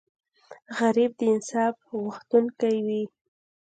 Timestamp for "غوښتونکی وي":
1.89-3.03